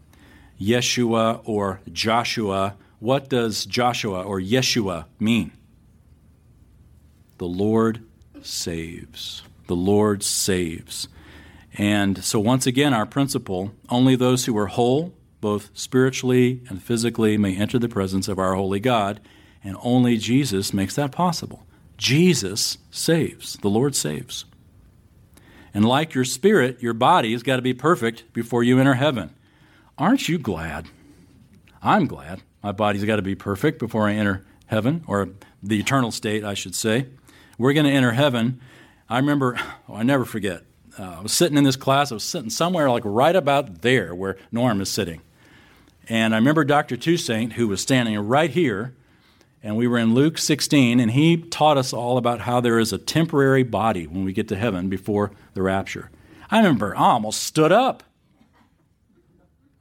[0.60, 2.76] Yeshua or Joshua.
[3.00, 5.52] What does Joshua or Yeshua mean?
[7.38, 8.04] The Lord
[8.42, 9.42] saves.
[9.66, 11.08] The Lord saves.
[11.78, 17.36] And so, once again, our principle only those who are whole, both spiritually and physically,
[17.36, 19.20] may enter the presence of our holy God,
[19.62, 21.66] and only Jesus makes that possible.
[21.98, 23.58] Jesus saves.
[23.58, 24.46] The Lord saves.
[25.74, 29.34] And like your spirit, your body has got to be perfect before you enter heaven.
[29.98, 30.86] Aren't you glad?
[31.82, 32.42] I'm glad.
[32.62, 35.28] My body's got to be perfect before I enter heaven, or
[35.62, 37.08] the eternal state, I should say.
[37.58, 38.60] We're going to enter heaven.
[39.08, 40.62] I remember, oh, I never forget,
[40.98, 42.12] uh, I was sitting in this class.
[42.12, 45.20] I was sitting somewhere like right about there where Norm is sitting.
[46.08, 46.96] And I remember Dr.
[46.96, 48.94] Toussaint, who was standing right here,
[49.62, 52.92] and we were in Luke 16, and he taught us all about how there is
[52.92, 56.10] a temporary body when we get to heaven before the rapture.
[56.50, 58.02] I remember I almost stood up.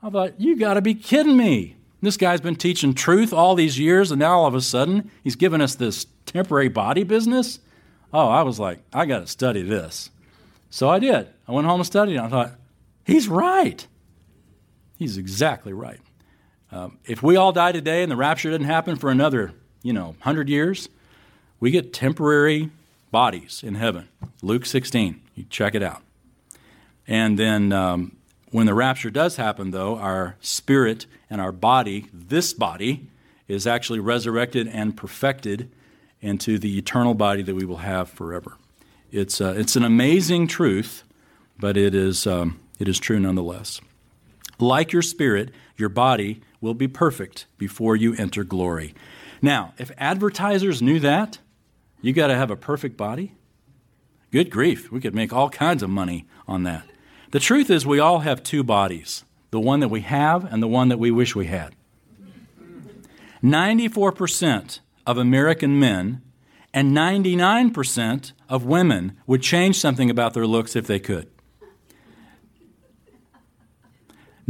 [0.03, 1.77] I thought, you got to be kidding me.
[2.01, 5.35] This guy's been teaching truth all these years, and now all of a sudden he's
[5.35, 7.59] giving us this temporary body business.
[8.13, 10.09] Oh, I was like, I got to study this.
[10.69, 11.27] So I did.
[11.47, 12.51] I went home and studied, and I thought,
[13.05, 13.85] he's right.
[14.97, 15.99] He's exactly right.
[16.71, 19.53] Um, if we all die today and the rapture didn't happen for another,
[19.83, 20.87] you know, 100 years,
[21.59, 22.71] we get temporary
[23.11, 24.07] bodies in heaven.
[24.41, 25.21] Luke 16.
[25.35, 26.01] You check it out.
[27.07, 28.15] And then um,
[28.51, 33.07] when the rapture does happen, though, our spirit and our body, this body,
[33.47, 35.69] is actually resurrected and perfected
[36.21, 38.55] into the eternal body that we will have forever.
[39.11, 41.03] It's, uh, it's an amazing truth,
[41.59, 43.81] but it is, um, it is true nonetheless.
[44.57, 48.93] Like your spirit, your body will be perfect before you enter glory.
[49.41, 51.39] Now, if advertisers knew that,
[52.01, 53.33] you got to have a perfect body.
[54.31, 56.85] Good grief, we could make all kinds of money on that.
[57.31, 60.67] The truth is, we all have two bodies the one that we have and the
[60.67, 61.75] one that we wish we had.
[63.43, 66.21] 94% of American men
[66.73, 71.27] and 99% of women would change something about their looks if they could.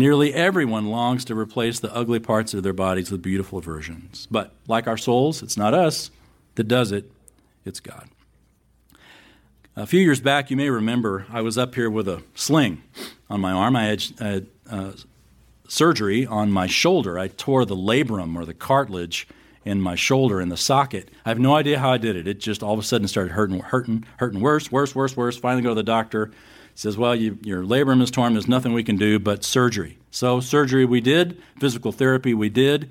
[0.01, 4.27] Nearly everyone longs to replace the ugly parts of their bodies with beautiful versions.
[4.31, 6.09] But like our souls, it's not us
[6.55, 7.11] that does it,
[7.65, 8.09] it's God.
[9.75, 12.81] A few years back, you may remember I was up here with a sling
[13.29, 13.75] on my arm.
[13.75, 14.93] I had, had uh,
[15.67, 17.19] surgery on my shoulder.
[17.19, 19.27] I tore the labrum or the cartilage
[19.65, 21.09] in my shoulder in the socket.
[21.27, 22.27] I have no idea how I did it.
[22.27, 25.37] It just all of a sudden started hurting, hurting, hurting worse, worse, worse, worse.
[25.37, 26.31] Finally, go to the doctor.
[26.75, 28.33] Says, "Well, you, your labrum is torn.
[28.33, 32.89] There's nothing we can do but surgery." So surgery we did, physical therapy we did,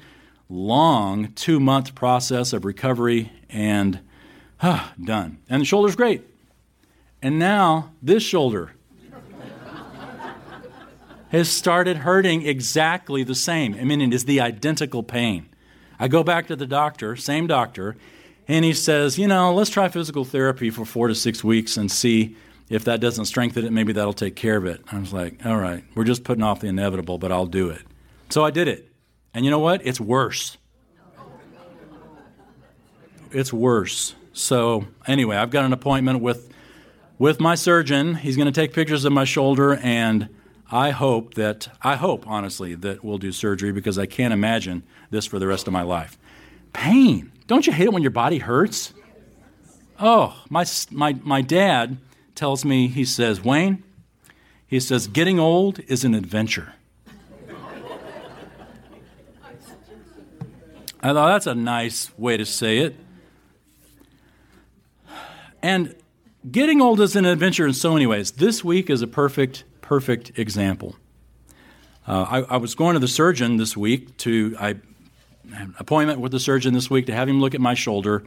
[0.49, 4.01] long two month process of recovery, and
[4.63, 5.39] ah, done.
[5.49, 6.25] And the shoulder's great.
[7.23, 8.73] And now this shoulder
[11.31, 13.75] has started hurting exactly the same.
[13.75, 15.47] I mean, it is the identical pain.
[15.99, 17.97] I go back to the doctor, same doctor,
[18.49, 21.93] and he says, you know, let's try physical therapy for four to six weeks and
[21.93, 22.37] see
[22.71, 24.81] if that doesn't strengthen it, maybe that'll take care of it.
[24.91, 27.83] I was like, all right, we're just putting off the inevitable, but I'll do it.
[28.31, 28.91] So I did it.
[29.35, 29.85] And you know what?
[29.85, 30.57] It's worse.
[33.33, 34.15] It's worse.
[34.33, 36.49] So anyway, I've got an appointment with
[37.19, 38.15] with my surgeon.
[38.15, 40.31] He's going to take pictures of my shoulder and
[40.73, 45.27] I hope that, I hope, honestly, that we'll do surgery because I can't imagine this
[45.27, 46.17] for the rest of my life.
[46.73, 47.33] Pain.
[47.49, 48.95] Don't you hate it when your body hurts?
[49.99, 51.99] Oh, my, my, my dad
[52.41, 53.85] tells me, he says, Wayne,
[54.67, 56.73] he says, getting old is an adventure.
[61.03, 62.97] I thought that's a nice way to say it.
[65.63, 65.95] And
[66.51, 68.31] getting old is an adventure in so many ways.
[68.31, 70.97] This week is a perfect perfect example.
[72.09, 74.77] Uh, I, I, was going to the surgeon this week to I
[75.53, 78.25] an appointment with the surgeon this week to have him look at my shoulder.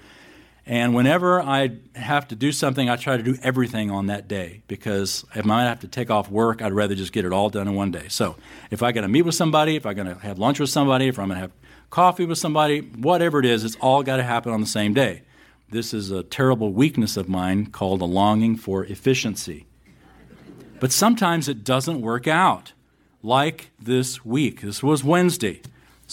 [0.66, 4.62] And whenever I have to do something, I try to do everything on that day
[4.68, 7.50] because if I might have to take off work, I'd rather just get it all
[7.50, 8.08] done in one day.
[8.08, 8.38] So
[8.72, 11.08] if I got to meet with somebody, if I'm going to have lunch with somebody,
[11.08, 11.52] if I'm going to have
[11.90, 15.24] coffee with somebody, whatever it is, it's all got to happen on the same day.
[15.70, 19.66] This is a terrible weakness of mine called a longing for efficiency.
[20.80, 22.74] But sometimes it doesn't work out
[23.22, 24.62] like this week.
[24.62, 25.62] This was Wednesday.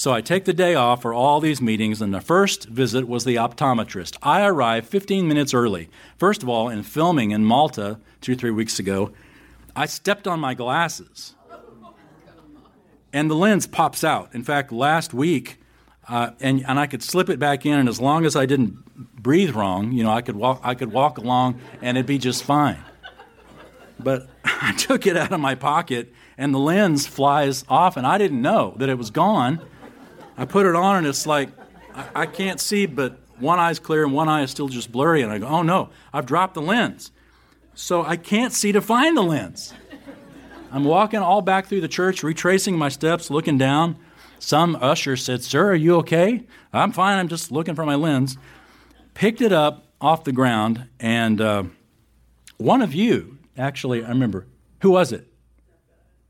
[0.01, 3.27] So I take the day off for all these meetings, and the first visit was
[3.27, 4.17] the optometrist.
[4.23, 5.91] I arrived 15 minutes early.
[6.17, 9.13] First of all, in filming in Malta two, three weeks ago,
[9.77, 11.35] I stepped on my glasses,
[13.13, 14.35] and the lens pops out.
[14.35, 15.59] In fact, last week,
[16.09, 19.23] uh, and, and I could slip it back in, and as long as I didn't
[19.23, 22.43] breathe wrong, you know, I could walk, I could walk along, and it'd be just
[22.43, 22.83] fine.
[23.99, 28.17] But I took it out of my pocket and the lens flies off, and I
[28.17, 29.61] didn't know that it was gone.
[30.41, 31.51] I put it on, and it's like
[31.95, 35.21] I, I can't see, but one eye's clear and one eye is still just blurry.
[35.21, 37.13] And I go, oh no, I've dropped the lens.
[37.75, 39.75] So I can't see to find the lens.
[40.73, 43.97] I'm walking all back through the church, retracing my steps, looking down.
[44.39, 46.47] Some usher said, Sir, are you okay?
[46.73, 48.39] I'm fine, I'm just looking for my lens.
[49.13, 51.65] Picked it up off the ground, and uh,
[52.57, 54.47] one of you, actually, I remember,
[54.81, 55.27] who was it?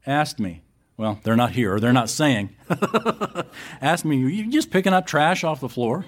[0.05, 0.63] asked me,
[1.01, 2.51] well, they're not here, or they're not saying,
[3.81, 6.05] asked me, Are you just picking up trash off the floor?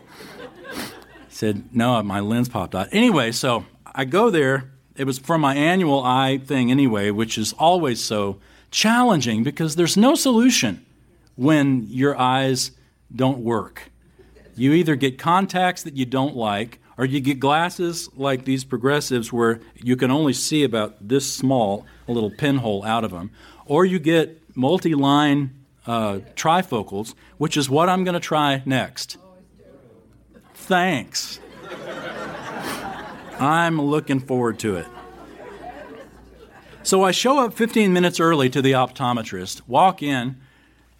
[1.30, 2.88] Said, no, my lens popped out.
[2.92, 4.70] Anyway, so I go there.
[4.94, 8.38] It was for my annual eye thing anyway, which is always so
[8.70, 10.84] challenging because there's no solution
[11.36, 12.72] when your eyes
[13.16, 13.90] don't work.
[14.56, 19.32] You either get contacts that you don't like, or you get glasses like these progressives
[19.32, 23.30] where you can only see about this small, a little pinhole out of them,
[23.64, 29.16] or you get multi line uh, trifocals, which is what I'm going to try next.
[30.54, 31.40] Thanks.
[33.38, 34.86] I'm looking forward to it.
[36.84, 40.36] So I show up 15 minutes early to the optometrist, walk in,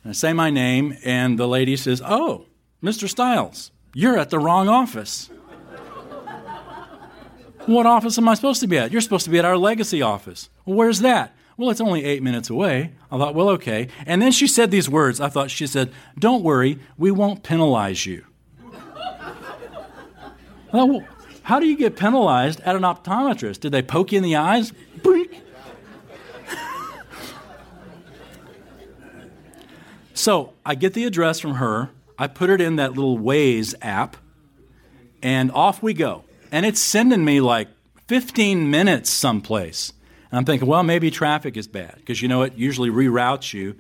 [0.03, 2.46] and I say my name, and the lady says, Oh,
[2.82, 3.09] Mr.
[3.09, 5.28] Stiles, you're at the wrong office.
[7.66, 8.90] what office am I supposed to be at?
[8.90, 10.50] You're supposed to be at our legacy office.
[10.64, 11.34] Well, where's that?
[11.57, 12.92] Well, it's only eight minutes away.
[13.11, 13.88] I thought, well, okay.
[14.07, 15.20] And then she said these words.
[15.20, 18.24] I thought, she said, don't worry, we won't penalize you.
[18.72, 21.07] I thought, well,
[21.42, 23.61] how do you get penalized at an optometrist?
[23.61, 24.72] Did they poke you in the eyes?
[30.14, 31.90] so I get the address from her.
[32.18, 34.16] I put it in that little Waze app,
[35.22, 36.24] and off we go.
[36.53, 37.68] And it's sending me like
[38.07, 39.92] 15 minutes someplace.
[40.32, 43.76] And I'm thinking, well, maybe traffic is bad because you know it usually reroutes you.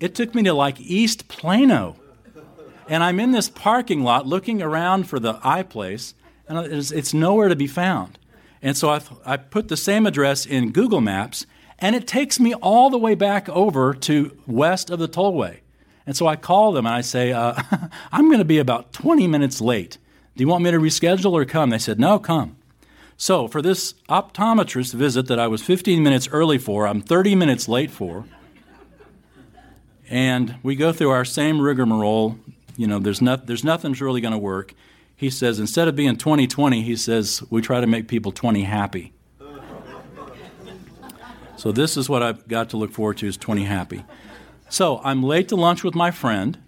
[0.00, 1.96] It took me to like East Plano.
[2.86, 6.14] And I'm in this parking lot looking around for the I place,
[6.46, 8.18] and it's, it's nowhere to be found.
[8.60, 11.46] And so I, I put the same address in Google Maps,
[11.78, 15.60] and it takes me all the way back over to west of the tollway.
[16.06, 17.54] And so I call them and I say, uh,
[18.12, 19.96] I'm going to be about 20 minutes late.
[20.36, 21.70] Do you want me to reschedule or come?
[21.70, 22.56] They said, No, come.
[23.16, 27.68] So, for this optometrist visit that I was 15 minutes early for, I'm 30 minutes
[27.68, 28.24] late for.
[30.10, 32.38] And we go through our same rigmarole.
[32.76, 34.74] You know, there's, not, there's nothing's really going to work.
[35.16, 38.64] He says, instead of being 20 20, he says, we try to make people 20
[38.64, 39.12] happy.
[41.56, 44.04] So, this is what I've got to look forward to is 20 happy.
[44.68, 46.58] So, I'm late to lunch with my friend.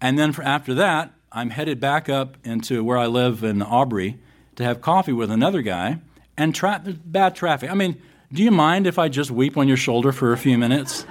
[0.00, 4.20] And then for, after that, I'm headed back up into where I live in Aubrey
[4.56, 5.98] to have coffee with another guy
[6.36, 7.70] and tra- bad traffic.
[7.70, 8.00] I mean,
[8.32, 11.06] do you mind if I just weep on your shoulder for a few minutes?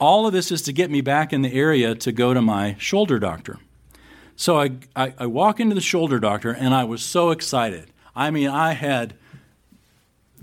[0.00, 2.76] All of this is to get me back in the area to go to my
[2.78, 3.58] shoulder doctor.
[4.36, 7.86] So I, I, I walk into the shoulder doctor and I was so excited.
[8.14, 9.14] I mean, I had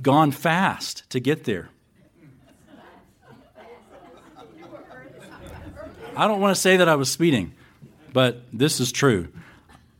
[0.01, 1.69] gone fast to get there.
[6.15, 7.53] I don't want to say that I was speeding,
[8.11, 9.29] but this is true.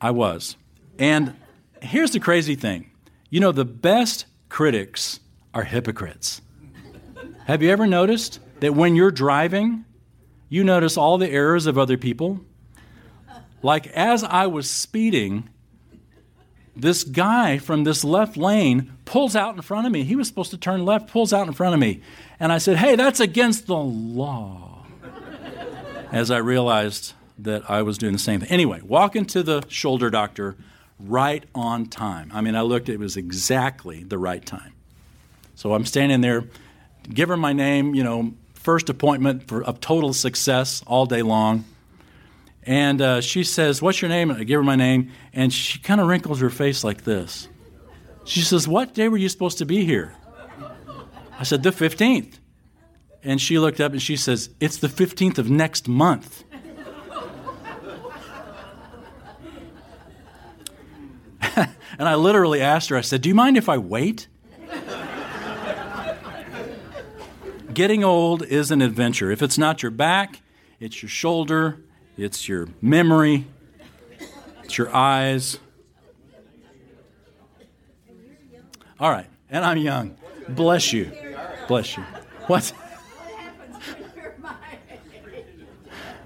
[0.01, 0.55] I was.
[0.99, 1.35] And
[1.81, 2.91] here's the crazy thing
[3.29, 5.19] you know, the best critics
[5.53, 6.41] are hypocrites.
[7.45, 9.85] Have you ever noticed that when you're driving,
[10.49, 12.41] you notice all the errors of other people?
[13.61, 15.49] Like, as I was speeding,
[16.75, 20.03] this guy from this left lane pulls out in front of me.
[20.03, 22.01] He was supposed to turn left, pulls out in front of me.
[22.39, 24.85] And I said, Hey, that's against the law.
[26.11, 28.49] As I realized that I was doing the same thing.
[28.49, 30.55] Anyway, walk into the shoulder doctor
[30.99, 32.31] right on time.
[32.33, 34.73] I mean, I looked, it was exactly the right time.
[35.55, 36.45] So I'm standing there
[37.13, 41.65] give her my name, you know, first appointment for of total success all day long.
[42.63, 44.29] And uh, she says, What's your name?
[44.29, 47.47] And I give her my name, and she kind of wrinkles her face like this.
[48.25, 50.15] She says, What day were you supposed to be here?
[51.39, 52.35] I said, The 15th.
[53.21, 56.43] And she looked up and she says, It's the 15th of next month.
[61.99, 64.27] And I literally asked her, I said, Do you mind if I wait?
[67.73, 69.29] Getting old is an adventure.
[69.29, 70.41] If it's not your back,
[70.79, 71.77] it's your shoulder,
[72.17, 73.45] it's your memory,
[74.63, 75.59] it's your eyes.
[78.99, 80.17] All right, and I'm young.
[80.47, 81.11] Bless you.
[81.67, 82.03] Bless you.
[82.47, 82.73] What?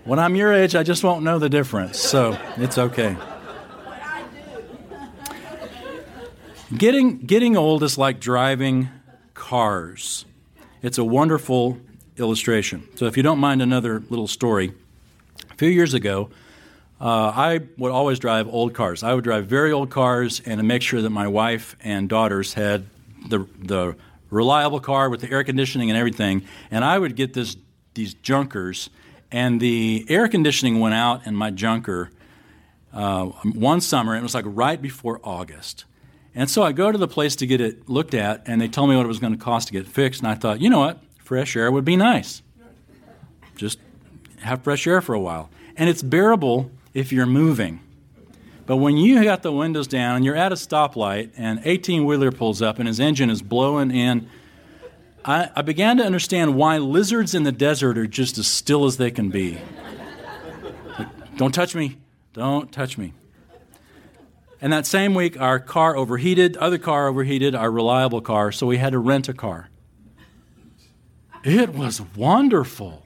[0.06, 3.18] When I'm your age, I just won't know the difference, so it's okay.
[6.78, 8.90] Getting, getting old is like driving
[9.34, 10.26] cars.
[10.82, 11.78] It's a wonderful
[12.18, 12.88] illustration.
[12.96, 14.74] So, if you don't mind another little story,
[15.52, 16.30] a few years ago,
[17.00, 19.04] uh, I would always drive old cars.
[19.04, 22.88] I would drive very old cars and make sure that my wife and daughters had
[23.28, 23.96] the, the
[24.32, 26.44] reliable car with the air conditioning and everything.
[26.72, 27.56] And I would get this,
[27.94, 28.90] these junkers,
[29.32, 32.10] and the air conditioning went out in my junker
[32.94, 34.14] uh, one summer.
[34.14, 35.86] And it was like right before August.
[36.36, 38.88] And so I go to the place to get it looked at, and they tell
[38.88, 40.22] me what it was going to cost to get fixed.
[40.22, 41.00] And I thought, you know what?
[41.20, 42.42] Fresh air would be nice.
[43.56, 43.80] Just
[44.42, 45.50] have fresh air for a while.
[45.76, 47.80] And it's bearable if you're moving.
[48.66, 52.32] But when you got the windows down and you're at a stoplight and 18 wheeler
[52.32, 54.30] pulls up and his engine is blowing in,
[55.26, 58.98] I, I, began to understand why lizards in the desert are just as still as
[58.98, 59.58] they can be.
[60.98, 61.98] Like, Don't touch me.
[62.34, 63.14] Don't touch me.
[64.64, 68.78] And that same week, our car overheated, other car overheated, our reliable car, so we
[68.78, 69.68] had to rent a car.
[71.44, 73.06] It was wonderful.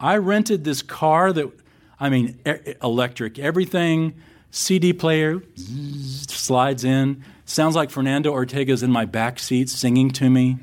[0.00, 1.52] I rented this car that,
[2.00, 2.40] I mean,
[2.82, 4.14] electric, everything,
[4.50, 10.58] CD player slides in, sounds like Fernando Ortega's in my back seat singing to me.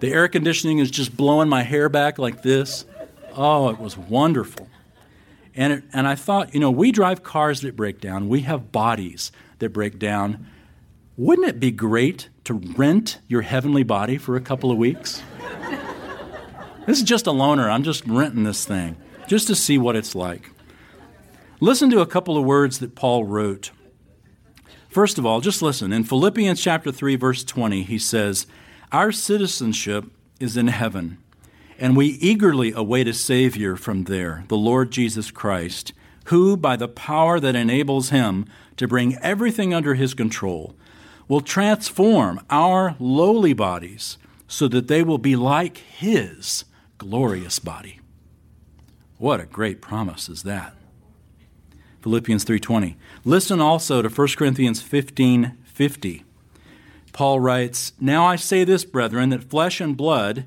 [0.00, 2.84] The air conditioning is just blowing my hair back like this.
[3.34, 4.68] Oh, it was wonderful.
[5.54, 8.72] And, it, and I thought, you know, we drive cars that break down, we have
[8.72, 10.46] bodies that break down.
[11.16, 15.22] Wouldn't it be great to rent your heavenly body for a couple of weeks?
[16.86, 17.70] this is just a loaner.
[17.70, 18.96] I'm just renting this thing
[19.28, 20.50] just to see what it's like.
[21.60, 23.70] Listen to a couple of words that Paul wrote.
[24.88, 25.92] First of all, just listen.
[25.92, 28.46] In Philippians chapter 3 verse 20, he says,
[28.90, 30.06] "Our citizenship
[30.40, 31.18] is in heaven."
[31.78, 35.92] And we eagerly await a Savior from there, the Lord Jesus Christ,
[36.26, 38.46] who, by the power that enables him
[38.76, 40.76] to bring everything under his control,
[41.28, 46.64] will transform our lowly bodies so that they will be like his
[46.98, 48.00] glorious body.
[49.18, 50.76] What a great promise is that.
[52.02, 52.96] Philippians 3:20.
[53.24, 56.24] Listen also to 1 Corinthians 15:50.
[57.12, 60.46] Paul writes, "Now I say this, brethren, that flesh and blood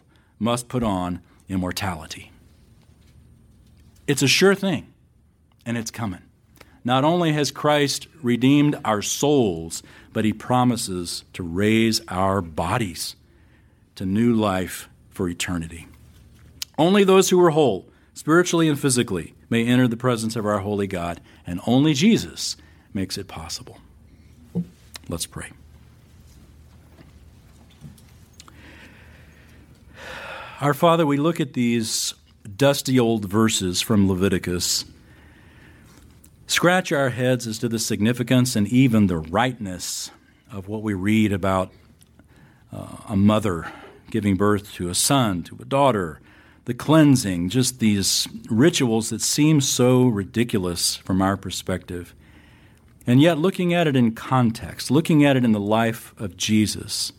[0.41, 2.31] must put on immortality.
[4.07, 4.91] It's a sure thing,
[5.67, 6.23] and it's coming.
[6.83, 13.15] Not only has Christ redeemed our souls, but he promises to raise our bodies
[13.95, 15.87] to new life for eternity.
[16.75, 20.87] Only those who are whole, spiritually and physically, may enter the presence of our holy
[20.87, 22.57] God, and only Jesus
[22.95, 23.77] makes it possible.
[25.07, 25.51] Let's pray.
[30.61, 32.13] Our Father, we look at these
[32.55, 34.85] dusty old verses from Leviticus,
[36.45, 40.11] scratch our heads as to the significance and even the rightness
[40.51, 41.73] of what we read about
[42.71, 43.71] uh, a mother
[44.11, 46.21] giving birth to a son, to a daughter,
[46.65, 52.13] the cleansing, just these rituals that seem so ridiculous from our perspective.
[53.07, 57.13] And yet, looking at it in context, looking at it in the life of Jesus,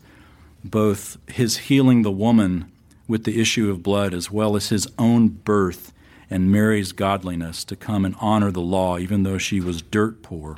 [0.63, 2.71] both his healing the woman
[3.07, 5.91] with the issue of blood, as well as his own birth
[6.29, 10.57] and Mary's godliness to come and honor the law, even though she was dirt poor.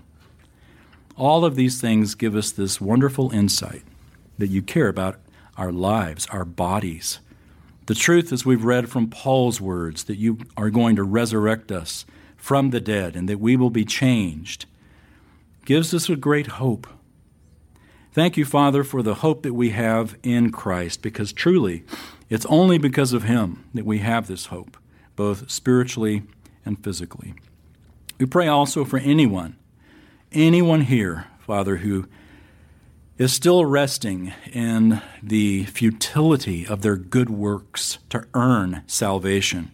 [1.18, 3.84] All of these things give us this wonderful insight
[4.38, 5.20] that you care about
[5.58, 7.20] our lives, our bodies,
[7.88, 12.06] The truth, as we've read from Paul's words, that you are going to resurrect us
[12.36, 14.66] from the dead and that we will be changed,
[15.66, 16.88] gives us a great hope.
[18.12, 21.84] Thank you, Father, for the hope that we have in Christ, because truly,
[22.30, 24.78] it's only because of Him that we have this hope,
[25.16, 26.24] both spiritually
[26.66, 27.36] and physically.
[28.20, 29.58] We pray also for anyone,
[30.32, 32.08] anyone here, Father, who
[33.18, 39.72] is still resting in the futility of their good works to earn salvation,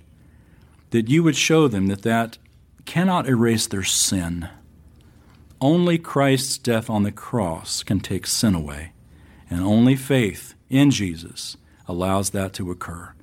[0.92, 2.38] that you would show them that that
[2.86, 4.50] cannot erase their sin.
[5.60, 8.92] Only Christ's death on the cross can take sin away,
[9.50, 11.58] and only faith in Jesus
[11.92, 13.14] allows that to occur.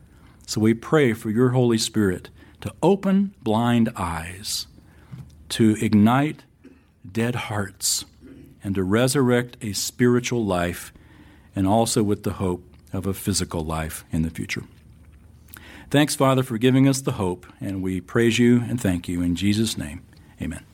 [0.46, 4.66] So we pray for your Holy Spirit to open blind eyes,
[5.50, 6.44] to ignite
[7.10, 8.04] dead hearts,
[8.62, 10.92] and to resurrect a spiritual life,
[11.56, 12.62] and also with the hope
[12.92, 14.64] of a physical life in the future.
[15.90, 19.34] Thanks, Father, for giving us the hope, and we praise you and thank you in
[19.34, 20.02] Jesus' name.
[20.42, 20.64] Amen.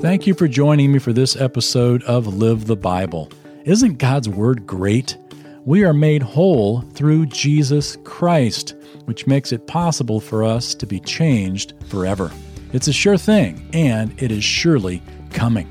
[0.00, 3.30] Thank you for joining me for this episode of Live the Bible.
[3.64, 5.18] Isn't God's Word great?
[5.66, 10.98] We are made whole through Jesus Christ, which makes it possible for us to be
[11.00, 12.32] changed forever.
[12.72, 15.68] It's a sure thing, and it is surely coming.